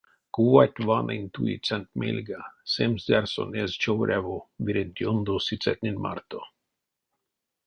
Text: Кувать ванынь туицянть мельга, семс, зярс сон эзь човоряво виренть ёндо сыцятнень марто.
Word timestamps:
Кувать 0.35 0.77
ванынь 0.87 1.31
туицянть 1.35 1.95
мельга, 1.99 2.41
семс, 2.73 2.99
зярс 3.07 3.31
сон 3.35 3.49
эзь 3.61 3.79
човоряво 3.81 4.37
виренть 4.63 5.01
ёндо 5.11 5.33
сыцятнень 5.47 6.01
марто. 6.05 6.39